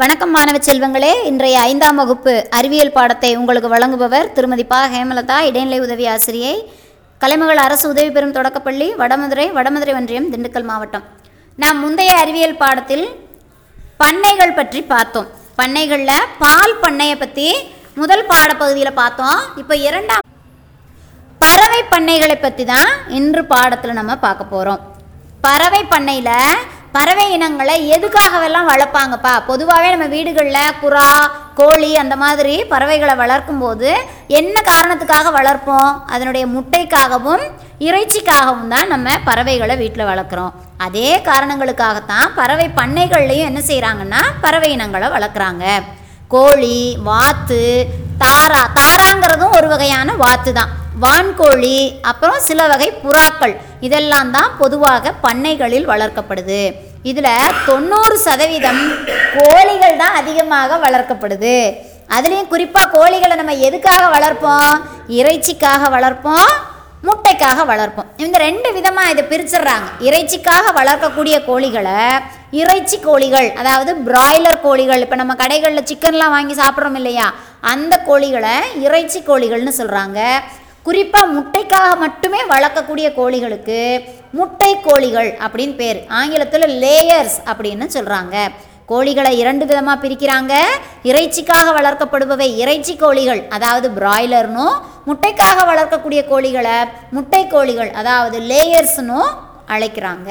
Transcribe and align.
வணக்கம் 0.00 0.32
மாணவ 0.36 0.56
செல்வங்களே. 0.66 1.10
இன்றைய 1.28 1.56
ஐந்தாம் 1.70 1.98
வகுப்பு 2.00 2.32
அறிவியல் 2.58 2.94
பாடத்தை 2.96 3.28
உங்களுக்கு 3.40 3.68
வழங்குபவர் 3.74 4.30
திருமதி 4.36 4.64
பா. 4.70 4.78
ஹேமலதா 4.94 5.36
இடைநிலை 5.48 5.78
உதவி 5.84 6.04
ஆசிரியை 6.12 6.54
கலைமகள் 7.20 7.60
அரசு 7.66 7.84
உதவி 7.92 8.10
பெறும் 8.16 8.34
தொடக்கப்பள்ளி 8.36 8.88
வடமதுரை 9.02 9.46
வடமதுரை 9.58 9.92
ஒன்றியம் 9.98 10.28
திண்டுக்கல் 10.32 10.66
மாவட்டம். 10.70 11.04
நாம் 11.58 11.78
முந்தைய 11.84 12.16
அறிவியல் 12.22 12.58
பாடத்தில் 12.62 13.06
பண்ணைகள் 14.02 14.56
பற்றி 14.58 14.82
பார்த்தோம். 14.92 15.28
பண்ணைகளில் 15.60 16.26
பால் 16.42 16.76
பண்ணையை 16.84 17.16
பற்றி 17.22 17.48
முதல் 18.02 18.26
பாடப்பகுதியில் 18.32 18.98
பார்த்தோம். 19.02 19.40
இப்போ 19.62 19.76
இரண்டாம் 19.88 20.26
பறவை 21.44 21.82
பண்ணைகளை 21.94 22.38
பற்றி 22.46 22.66
தான் 22.74 22.90
இன்று 23.20 23.44
பாடத்தில் 23.54 23.98
நம்ம 24.00 24.16
பார்க்க 24.26 24.52
போகிறோம் 24.54 24.82
பறவை 25.46 25.84
பண்ணையில் 25.94 26.36
பறவை 26.94 27.24
இனங்களை 27.36 27.74
எதுக்காகவெல்லாம் 27.94 28.68
வளர்ப்பாங்கப்பா? 28.72 29.32
பொதுவாகவே 29.48 29.88
நம்ம 29.92 30.06
வீடுகளில் 30.14 30.76
புறா 30.82 31.06
கோழி 31.60 31.88
அந்த 32.02 32.14
மாதிரி 32.22 32.54
பறவைகளை 32.72 33.14
வளர்க்கும் 33.22 33.62
போது 33.64 33.88
என்ன 34.40 34.56
காரணத்துக்காக 34.70 35.30
வளர்ப்போம்? 35.38 35.90
அதனுடைய 36.14 36.44
முட்டைக்காகவும் 36.54 37.44
இறைச்சிக்காகவும் 37.88 38.70
தான் 38.74 38.90
நம்ம 38.94 39.16
பறவைகளை 39.28 39.76
வீட்டில் 39.82 40.10
வளர்க்குறோம். 40.10 40.52
அதே 40.86 41.10
காரணங்களுக்காகத்தான் 41.30 42.30
பறவை 42.38 42.68
பண்ணைகள்லையும் 42.78 43.50
என்ன 43.50 43.62
செய்கிறாங்கன்னா 43.70 44.22
பறவை 44.44 44.70
இனங்களை 44.76 45.10
வளர்க்குறாங்க. 45.16 45.64
கோழி 46.34 46.78
வாத்து 47.10 47.62
தாரா 48.22 48.62
தாராங்கிறதும் 48.80 49.56
ஒரு 49.58 49.68
வகையான 49.74 50.14
வாத்து 50.24 50.52
தான் 50.52 50.72
வான்கோழி 51.02 51.78
அப்புறம் 52.10 52.40
சில 52.48 52.66
வகை 52.72 52.88
புறாக்கள். 53.04 53.54
இதெல்லாம் 53.86 54.30
தான் 54.36 54.52
பொதுவாக 54.60 55.12
பண்ணைகளில் 55.24 55.88
வளர்க்கப்படுது. 55.92 56.60
இதில் 57.10 57.30
தொண்ணூறு 57.68 58.16
சதவீதம் 58.26 58.82
கோழிகள் 59.38 59.96
தான் 60.02 60.18
அதிகமாக 60.20 60.78
வளர்க்கப்படுது. 60.86 61.56
அதுலேயும் 62.16 62.52
குறிப்பாக 62.52 62.92
கோழிகளை 62.96 63.34
நம்ம 63.40 63.56
எதுக்காக 63.68 64.04
வளர்ப்போம்? 64.16 64.72
இறைச்சிக்காக 65.20 65.90
வளர்ப்போம் 65.96 66.48
முட்டைக்காக 67.08 67.64
வளர்ப்போம். 67.72 68.08
இந்த 68.24 68.36
ரெண்டு 68.46 68.68
விதமாக 68.76 69.12
இதை 69.14 69.24
பிரிச்சிடுறாங்க. 69.32 69.88
இறைச்சிக்காக 70.08 70.66
வளர்க்கக்கூடிய 70.80 71.36
கோழிகளை 71.50 72.00
இறைச்சி 72.62 72.96
கோழிகள் 73.06 73.48
அதாவது 73.60 73.92
பிராய்லர் 74.08 74.64
கோழிகள் 74.66 75.02
இப்போ 75.04 75.16
நம்ம 75.20 75.34
கடைகளில் 75.42 75.88
சிக்கன்லாம் 75.90 76.34
வாங்கி 76.36 76.54
சாப்பிட்றோம் 76.60 76.98
இல்லையா? 77.00 77.26
அந்த 77.72 77.94
கோழிகளை 78.08 78.56
இறைச்சி 78.86 79.18
கோழிகள்னு 79.28 79.72
சொல்கிறாங்க 79.80 80.20
குறிப்பாக 80.86 81.32
முட்டைக்காக 81.34 81.88
மட்டுமே 82.04 82.40
வளர்க்கக்கூடிய 82.52 83.06
கோழிகளுக்கு 83.18 83.78
முட்டை 84.38 84.70
கோழிகள் 84.86 85.30
அப்படின்னு 85.44 85.74
பேர். 85.80 85.98
ஆங்கிலத்தில் 86.20 86.66
லேயர்ஸ் 86.82 87.36
அப்படின்னு 87.50 87.86
சொல்கிறாங்க 87.96 88.36
கோழிகளை 88.90 89.30
இரண்டு 89.42 89.64
விதமாக 89.68 90.02
பிரிக்கிறாங்க. 90.02 90.54
இறைச்சிக்காக 91.10 91.68
வளர்க்கப்படுபவை 91.78 92.48
இறைச்சி 92.62 92.94
கோழிகள் 93.02 93.40
அதாவது 93.56 93.88
பிராய்லர்னும் 93.98 94.74
முட்டைக்காக 95.08 95.58
வளர்க்கக்கூடிய 95.70 96.20
கோழிகளை 96.32 96.76
முட்டை 97.16 97.42
கோழிகள் 97.54 97.90
அதாவது 98.00 98.38
லேயர்ஸ்னும் 98.50 99.30
அழைக்கிறாங்க. 99.74 100.30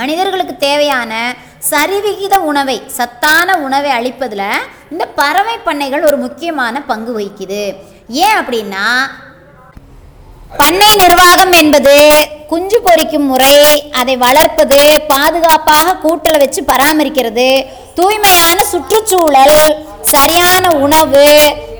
மனிதர்களுக்கு 0.00 0.54
தேவையான 0.68 1.12
சரிவிகித 1.70 2.34
உணவை 2.50 2.76
சத்தான 2.98 3.58
உணவை 3.66 3.90
அளிப்பதில் 3.98 4.48
இந்த 4.92 5.04
பறவை 5.20 5.56
பண்ணைகள் 5.66 6.06
ஒரு 6.10 6.18
முக்கியமான 6.24 6.84
பங்கு 6.90 7.12
வகிக்குது. 7.18 7.64
ஏன் 8.24 8.38
அப்படின்னா 8.40 8.86
பண்ணை 10.60 10.90
நிர்வாகம் 11.02 11.54
என்பது 11.60 11.94
குஞ்சு 12.50 12.78
பொரிக்கும் 12.86 13.28
முறை 13.30 13.54
அதை 14.00 14.14
வளர்ப்பது 14.24 14.80
பாதுகாப்பாக 15.12 15.94
கூட்டலை 16.02 16.38
வச்சு 16.42 16.60
பராமரிக்கிறது. 16.70 17.46
தூய்மையான 17.98 18.58
சுற்றுச்சூழல் 18.72 19.60
சரியான 20.12 20.64
உணவு 20.84 21.24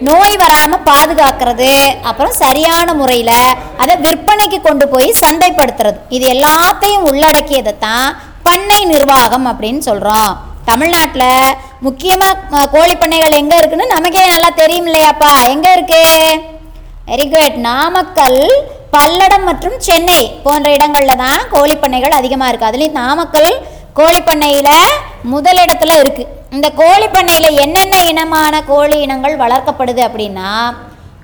நோய் 0.09 0.37
வராமல் 0.43 0.87
பாதுகாக்கிறது. 0.91 1.73
அப்புறம் 2.11 2.39
சரியான 2.43 2.89
முறையில் 3.01 3.37
அதை 3.83 3.97
விற்பனைக்கு 4.07 4.61
கொண்டு 4.69 4.87
போய் 4.93 5.19
சந்தைப்படுத்துறது. 5.23 5.99
இது 6.17 6.27
எல்லாத்தையும் 6.37 7.07
உள்ளடக்கியதை 7.11 7.75
தான் 7.87 8.09
பண்ணை 8.49 8.81
நிர்வாகம் 8.95 9.47
அப்படின்னு 9.53 9.83
சொல்கிறோம் 9.91 10.33
தமிழ்நாட்டில் 10.71 11.57
முக்கியமாக 11.87 12.67
கோழி 12.75 12.95
பண்ணைகள் 12.97 13.41
எங்கே 13.43 13.57
இருக்குன்னு 13.61 13.95
நமக்கே 13.95 14.25
நல்லா 14.33 14.51
தெரியும் 14.63 14.89
இல்லையாப்பா? 14.91 15.33
எங்கே 15.55 15.71
இருக்குது 15.77 16.51
வெரி 17.09 17.27
குட் 17.27 17.57
நாமக்கல் 17.61 18.41
பல்லடம் 18.91 19.45
மற்றும் 19.45 19.79
சென்னை 19.79 20.21
போன்ற 20.43 20.71
இடங்களில் 20.71 21.17
தான் 21.17 21.43
கோழி 21.51 21.75
பண்ணைகள் 21.77 22.13
அதிகமாக 22.13 22.51
இருக்குது 22.51 22.71
அதுலேயும் 22.71 22.99
நாமக்கல் 22.99 23.51
கோழி 23.93 24.21
பண்ணையில் 24.21 24.71
முதலிடத்தில் 25.25 25.95
இருக்குது 25.99 26.31
இந்த 26.51 26.69
கோழி 26.73 27.07
பண்ணையில் 27.07 27.59
என்னென்ன 27.59 27.97
இனமான 28.05 28.63
கோழி 28.63 28.97
இனங்கள் 29.01 29.37
வளர்க்கப்படுது 29.37 30.03
அப்படின்னா 30.03 30.51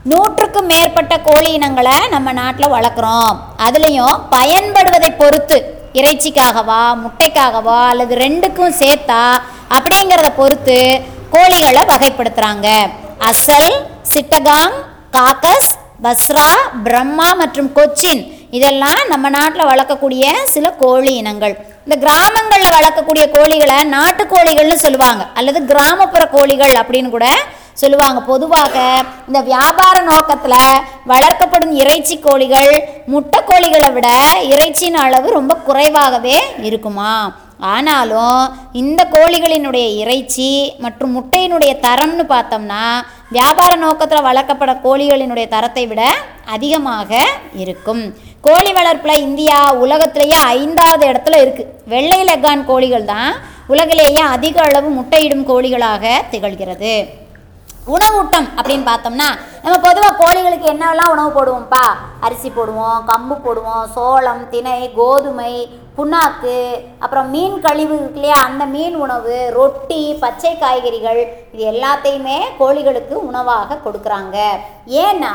நூற்றுக்கும் 0.06 0.67
மேற்பட்ட 0.67 1.15
கோழி 1.21 1.49
இனங்களை 1.53 1.97
நம்ம 2.09 2.33
நாட்டில் 2.33 2.72
வளர்க்குறோம். 2.72 3.34
அதுலேயும் 3.59 4.21
பயன்படுவதை 4.31 5.11
பொறுத்து 5.12 5.59
இறைச்சிக்காகவா 5.93 6.83
முட்டைக்காகவா 6.94 7.81
அல்லது 7.88 8.15
ரெண்டுக்கும் 8.17 8.78
சேர்த்தா 8.81 9.22
அப்படிங்கிறத 9.71 10.31
பொறுத்து 10.34 10.78
கோழிகளை 11.31 11.83
வகைப்படுத்துகிறாங்க 11.84 12.69
அசல் 13.25 13.71
சிட்டகாங் 14.03 14.77
காக்கஸ் 15.19 15.71
பஸ்ரா 16.05 16.49
பிரம்மா 16.87 17.29
மற்றும் 17.41 17.71
கொச்சின். 17.77 18.21
இதெல்லாம் 18.56 19.01
நம்ம 19.12 19.27
நாட்டில் 19.37 19.69
வளர்க்கக்கூடிய 19.71 20.25
சில 20.53 20.67
கோழி 20.83 21.12
இனங்கள். 21.21 21.55
இந்த 21.84 21.97
கிராமங்களில் 22.05 22.75
வளர்க்கக்கூடிய 22.77 23.25
கோழிகளை 23.37 23.79
நாட்டுக்கோழிகள்னு 23.95 24.77
சொல்லுவாங்க. 24.84 25.25
அல்லது 25.39 25.61
கிராமப்புற 25.71 26.23
கோழிகள் 26.37 26.75
அப்படின்னு 26.83 27.11
கூட 27.17 27.29
சொல்லுவாங்க. 27.83 28.21
பொதுவாக 28.31 28.77
இந்த 29.29 29.41
வியாபார 29.51 29.97
நோக்கத்தில் 30.12 30.84
வளர்க்கப்படும் 31.12 31.75
இறைச்சி 31.83 32.17
கோழிகள் 32.29 32.73
முட்டை 33.15 33.43
கோழிகளை 33.50 33.91
விட 33.99 34.09
இறைச்சியின் 34.55 35.03
அளவு 35.06 35.29
ரொம்ப 35.39 35.55
குறைவாகவே 35.69 36.39
இருக்குமா? 36.71 37.12
ஆனாலும் 37.75 38.43
இந்த 38.81 39.00
கோழிகளினுடைய 39.15 39.87
இறைச்சி 40.03 40.50
மற்றும் 40.85 41.15
முட்டையினுடைய 41.17 41.73
தரம்னு 41.87 42.25
பார்த்தோம்னா 42.35 42.83
வியாபார 43.37 43.72
நோக்கத்தில் 43.83 44.27
வளர்க்கப்பட 44.27 44.72
கோழிகளினுடைய 44.84 45.47
தரத்தை 45.55 45.83
விட 45.89 46.03
அதிகமாக 46.55 47.11
இருக்கும். 47.62 48.03
கோழி 48.47 48.71
வளர்ப்பில் 48.78 49.22
இந்தியா 49.27 49.59
உலகத்திலேயே 49.84 50.39
ஐந்தாவது 50.59 51.05
இடத்துல 51.11 51.41
இருக்குது 51.44 51.72
வெள்ளை 51.93 52.21
லெக்கான் 52.28 52.65
கோழிகள் 52.71 53.09
தான் 53.15 53.31
உலகிலேயே 53.72 54.22
அதிக 54.37 54.56
அளவு 54.67 54.91
முட்டையிடும் 54.99 55.49
கோழிகளாக 55.50 56.05
திகழ்கிறது. 56.33 56.94
உணவூட்டம் 57.88 58.49
அப்படின்னு 58.56 58.87
பார்த்தோம்னா 58.88 59.28
நம்ம 59.65 59.76
பொதுவாக 59.78 60.19
கோழிகளுக்கு 60.21 60.66
என்னெல்லாம் 60.69 61.12
உணவு 61.15 61.31
போடுவோம்ப்பா? 61.31 61.84
அரிசி 62.21 62.49
போடுவோம் 62.50 63.04
கம்பு 63.09 63.37
போடுவோம் 63.44 63.84
சோளம் 63.94 64.49
திணை 64.49 64.81
கோதுமை 64.97 65.53
புண்ணாக்கு 65.97 66.56
அப்புறம் 66.99 67.31
மீன் 67.31 67.56
கழிவு 67.60 67.94
இருக்கு 67.97 68.19
இல்லையா? 68.19 68.37
அந்த 68.44 68.65
மீன் 68.66 68.97
உணவு 68.97 69.37
ரொட்டி 69.53 70.00
பச்சை 70.21 70.53
காய்கறிகள் 70.59 71.21
இது 71.54 71.62
எல்லாத்தையுமே 71.72 72.37
கோழிகளுக்கு 72.59 73.15
உணவாக 73.28 73.78
கொடுக்குறாங்க. 73.84 74.37
ஏன்னா 75.03 75.32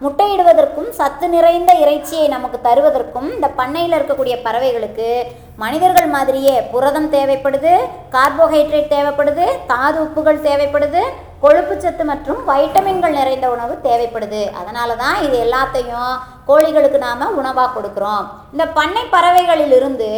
முட்டையிடுவதற்கும் 0.00 0.90
சத்து 0.90 1.28
நிறைந்த 1.28 1.72
இறைச்சியை 1.74 2.26
நமக்கு 2.28 2.60
தருவதற்கும் 2.62 3.28
இந்த 3.30 3.48
பண்ணையில் 3.56 3.96
இருக்கக்கூடிய 3.98 4.36
பறவைகளுக்கு 4.42 5.08
மனிதர்கள் 5.56 6.08
மாதிரியே 6.08 6.56
புரதம் 6.72 7.10
தேவைப்படுது 7.10 7.74
கார்போஹைட்ரேட் 8.12 8.94
தேவைப்படுது 8.94 9.46
தாது 9.66 9.98
உப்புகள் 10.04 10.46
தேவைப்படுது 10.46 11.02
கொழுப்புச்சத்து 11.42 12.04
மற்றும் 12.10 12.40
வைட்டமின்கள் 12.50 13.16
நிறைந்த 13.18 13.46
உணவு 13.54 13.74
தேவைப்படுது. 13.86 14.42
அதனால 14.60 14.96
தான் 15.02 15.18
இது 15.26 15.36
எல்லாத்தையும் 15.46 16.12
கோழிகளுக்கு 16.48 16.98
நாம் 17.06 17.36
உணவாக 17.40 17.72
கொடுக்குறோம். 17.76 18.24
இந்த 18.54 18.64
பண்ணை 18.78 19.02
பறவைகளிலிருந்து 19.14 20.10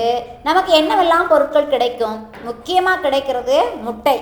நமக்கு 0.49 0.73
என்னவெல்லாம் 0.81 1.31
பொருட்கள் 1.33 1.73
கிடைக்கும்? 1.75 2.19
முக்கியமாக 2.49 3.03
கிடைக்கிறது 3.07 3.59
முட்டை 3.87 4.17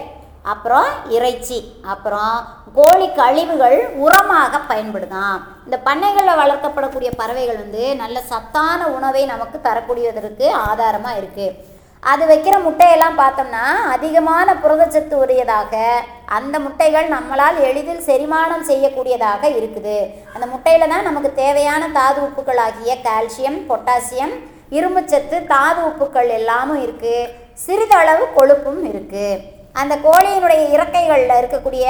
அப்புறம் 0.52 0.90
இறைச்சி 1.16 1.58
அப்புறம் 1.92 2.36
கோழி 2.76 3.08
கழிவுகள் 3.18 3.78
உரமாக 4.04 4.60
பயன்படுதாம் 4.70 5.40
இந்த 5.66 5.76
பண்ணைகளில் 5.88 6.40
வளர்க்கப்படக்கூடிய 6.42 7.10
பறவைகள் 7.20 7.60
வந்து 7.62 7.84
நல்ல 8.02 8.18
சத்தான 8.30 8.86
உணவை 8.96 9.22
நமக்கு 9.32 9.58
தரக்கூடியதற்கு 9.66 10.46
ஆதாரமாக 10.68 11.18
இருக்குது 11.20 11.56
அது 12.02 12.24
வைக்கிற 12.26 12.54
முட்டையெல்லாம் 12.62 13.18
பார்த்தோம்னா 13.20 13.64
அதிகமான 13.94 14.54
புரதச்சத்து 14.54 15.14
உடையதாக 15.14 15.72
அந்த 16.36 16.56
முட்டைகள் 16.58 17.08
நம்மளால் 17.08 17.58
எளிதில் 17.68 18.06
செரிமானம் 18.06 18.64
செய்யக்கூடியதாக 18.70 19.42
இருக்குது. 19.58 19.98
அந்த 20.34 20.46
முட்டையில் 20.46 20.92
தான் 20.92 21.02
நமக்கு 21.02 21.30
தேவையான 21.34 21.82
தாது 21.88 22.20
உப்புக்களாகிய 22.20 22.94
கால்சியம் 23.02 23.58
பொட்டாசியம் 23.70 24.34
இரும்புச்சத்து 24.70 25.46
தாது 25.46 25.80
உப்புக்கள் 25.90 26.30
எல்லாமும் 26.30 26.82
இருக்குது 26.82 27.30
சிறிதளவு 27.54 28.26
கொழுப்பும் 28.34 28.82
இருக்குது 28.84 29.40
அந்த 29.72 29.94
கோழியினுடைய 30.06 30.62
இறக்கைகளில் 30.76 31.38
இருக்கக்கூடிய 31.40 31.86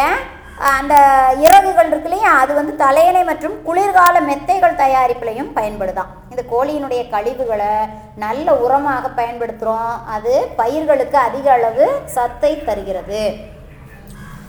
அந்த 0.68 0.94
இறகுகள் 1.44 1.90
இருக்கு 1.90 2.08
இல்லையா? 2.08 2.30
அது 2.42 2.52
வந்து 2.58 2.72
தலையணை 2.82 3.22
மற்றும் 3.28 3.54
குளிர்கால 3.66 4.16
மெத்தைகள் 4.28 4.80
தயாரிப்புலையும் 4.80 5.52
பயன்படுதான். 5.58 6.10
இந்த 6.32 6.42
கோழியினுடைய 6.50 7.02
கழிவுகளை 7.14 7.72
நல்ல 8.24 8.54
உரமாக 8.64 9.08
பயன்படுத்துகிறோம் 9.20 9.94
அது 10.16 10.34
பயிர்களுக்கு 10.60 11.18
அதிக 11.28 11.48
அளவு 11.56 11.86
சத்தை 12.16 12.52
தருகிறது. 12.68 13.22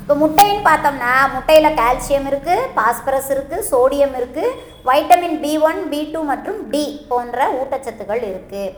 இப்போ 0.02 0.14
முட்டைன்னு 0.22 0.62
பார்த்தோம்னா 0.68 1.14
முட்டையில் 1.36 1.78
கால்சியம் 1.80 2.28
இருக்குது 2.32 2.68
பாஸ்பரஸ் 2.78 3.32
இருக்குது 3.36 3.68
சோடியம் 3.72 4.16
இருக்குது 4.20 4.56
vitamin 4.90 5.38
B 5.44 5.54
one 5.70 5.82
B 5.92 6.02
two 6.14 6.22
மற்றும் 6.32 6.60
டி 6.74 6.84
போன்ற 7.12 7.48
ஊட்டச்சத்துக்கள் 7.60 8.24
இருக்குது 8.32 8.74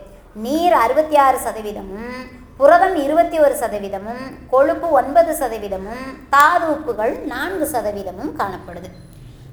நீர் 0.45 0.75
அறுபத்தி 0.83 1.15
ஆறு 1.25 1.37
சதவீதமும் 1.45 2.15
புரதம் 2.59 2.95
இருபத்தி 3.03 3.37
ஒரு 3.43 3.55
சதவீதமும் 3.61 4.23
கொழுப்பு 4.51 4.87
ஒன்பது 4.97 5.31
சதவீதமும் 5.39 6.03
தாது 6.33 6.65
உப்புகள் 6.73 7.13
நான்கு 7.31 7.65
சதவீதமும் 7.71 8.33
காணப்படுது. 8.39 8.89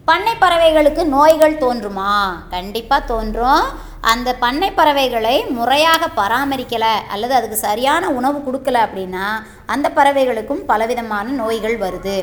பண்ணை 0.09 0.35
பறவைகளுக்கு 0.43 1.03
நோய்கள் 1.15 1.61
தோன்றுமா? 1.63 2.13
கண்டிப்பாக 2.51 3.09
தோன்றும். 3.13 3.65
அந்த 4.13 4.29
பண்ணை 4.43 4.71
பறவைகளை 4.71 5.37
முறையாக 5.57 6.09
பராமரிக்கலை 6.21 6.93
அல்லது 7.15 7.35
அதுக்கு 7.35 7.57
சரியான 7.67 8.11
உணவு 8.19 8.39
கொடுக்கல 8.47 8.79
அப்படின்னா 8.87 9.27
அந்த 9.67 9.91
பறவைகளுக்கும் 9.99 10.63
பலவிதமான 10.71 11.27
நோய்கள் 11.41 11.77
வருது. 11.85 12.17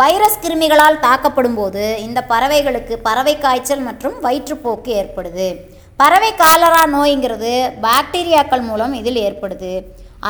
வைரஸ் 0.00 0.42
கிருமிகளால் 0.44 1.04
தாக்கப்படும் 1.06 1.58
போது 1.60 1.84
இந்த 2.06 2.20
பறவைகளுக்கு 2.32 2.96
பறவை 3.08 3.34
காய்ச்சல் 3.38 3.86
மற்றும் 3.88 4.18
வயிற்றுப்போக்கு 4.26 4.90
ஏற்படுது. 5.00 5.48
பறவை 5.96 6.32
காலரா 6.42 6.82
நோய்ங்கிறது 6.96 7.54
பாக்டீரியாக்கள் 7.86 8.66
மூலம் 8.70 8.92
இதில் 8.92 9.22
ஏற்படுது. 9.28 9.72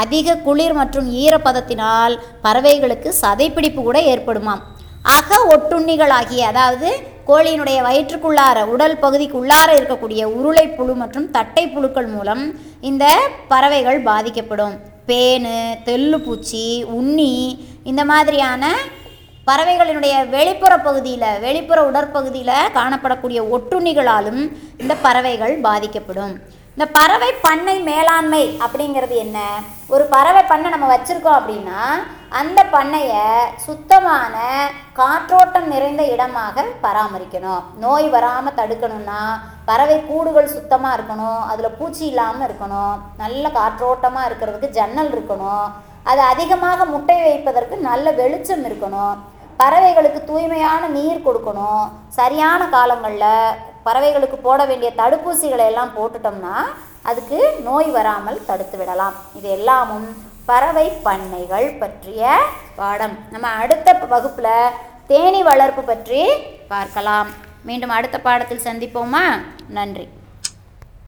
அதிக 0.02 0.36
குளிர் 0.46 0.74
மற்றும் 0.80 1.06
ஈரப்பதத்தினால் 1.22 2.14
பறவைகளுக்கு 2.42 3.10
சதைப்பிடிப்பு 3.22 3.82
கூட 3.82 4.00
ஏற்படுமாம். 4.12 4.62
அக 5.16 5.36
ஒட்டுண்ணிகளாகிய 5.54 6.48
அதாவது 6.52 6.88
கோழியினுடைய 7.28 7.78
வயிற்றுக்குள்ளார 7.86 8.58
உடல் 8.74 9.00
பகுதிக்கு 9.04 9.36
உள்ளார 9.40 9.68
இருக்கக்கூடிய 9.78 10.22
உருளை 10.36 10.66
புழு 10.76 10.94
மற்றும் 11.02 11.30
தட்டை 11.36 11.64
புழுக்கள் 11.74 12.08
மூலம் 12.14 12.44
இந்த 12.90 13.06
பறவைகள் 13.48 14.00
பாதிக்கப்படும். 14.10 14.76
பேனு 15.08 15.56
தெல்லுப்பூச்சி 15.88 16.66
உண்ணி 16.98 17.32
இந்த 17.90 18.02
மாதிரியான 18.04 18.72
பறவைகளினுடைய 19.48 20.14
வெளிப்புற 20.34 20.72
பகுதியில் 20.86 21.38
வெளிப்புற 21.44 21.78
உடற்பகுதியில் 21.90 22.72
காணப்படக்கூடிய 22.78 23.40
ஒட்டுண்ணிகளாலும் 23.56 24.40
இந்த 24.82 24.94
பறவைகள் 25.04 25.54
பாதிக்கப்படும். 25.66 26.34
இந்த 26.78 26.86
பறவை 26.98 27.28
பண்ணை 27.44 27.74
மேலாண்மை 27.88 28.42
அப்படிங்கிறது 28.64 29.14
என்ன? 29.22 29.38
ஒரு 29.94 30.04
பறவை 30.12 30.42
பண்ணை 30.50 30.68
நம்ம 30.74 30.88
வச்சுருக்கோம் 30.90 31.38
அப்படின்னா 31.38 31.80
அந்த 32.40 32.60
பண்ணையை 32.74 33.22
சுத்தமான 33.64 34.34
காற்றோட்டம் 34.98 35.66
நிறைந்த 35.72 36.02
இடமாக 36.14 36.64
பராமரிக்கணும். 36.84 37.64
நோய் 37.84 38.06
வராமல் 38.14 38.56
தடுக்கணும்னா 38.60 39.22
பறவை 39.70 39.96
கூடுகள் 40.10 40.52
சுத்தமாக 40.54 40.96
இருக்கணும் 40.98 41.40
அதில் 41.50 41.76
பூச்சி 41.78 42.04
இல்லாமல் 42.10 42.46
இருக்கணும் 42.48 42.94
நல்ல 43.22 43.50
காற்றோட்டமாக 43.58 44.28
இருக்கிறதுக்கு 44.28 44.76
ஜன்னல் 44.78 45.10
இருக்கணும் 45.16 45.66
அது 46.12 46.22
அதிகமாக 46.32 46.86
முட்டை 46.94 47.18
வைப்பதற்கு 47.26 47.78
நல்ல 47.90 48.12
வெளிச்சம் 48.20 48.64
இருக்கணும் 48.70 49.16
பறவைகளுக்கு 49.62 50.22
தூய்மையான 50.24 50.88
நீர் 50.96 51.26
கொடுக்கணும் 51.26 51.84
சரியான 52.18 52.68
காலங்களில் 52.76 53.32
பறவைகளுக்கு 53.88 54.38
போட 54.48 54.60
வேண்டிய 54.70 54.90
தடுப்பூசிகளை 55.00 55.66
எல்லாம் 55.72 55.94
போட்டுட்டோம்னா 55.98 56.56
அதுக்கு 57.10 57.38
நோய் 57.66 57.90
வராமல் 57.98 58.44
தடுத்து 58.48 58.76
விடலாம். 58.80 59.14
இது 59.38 59.48
எல்லாமும் 59.58 60.08
பறவை 60.50 60.86
பண்ணைகள் 61.06 61.66
பற்றிய 61.82 62.30
பாடம். 62.80 63.16
நம்ம 63.34 63.46
அடுத்த 63.62 63.92
வகுப்பில் 64.12 64.54
தேனி 65.10 65.42
வளர்ப்பு 65.50 65.82
பற்றி 65.90 66.22
பார்க்கலாம். 66.72 67.28
மீண்டும் 67.68 67.96
அடுத்த 67.98 68.16
பாடத்தில் 68.26 68.66
சந்திப்போமா? 68.68 69.24
நன்றி. 69.76 70.06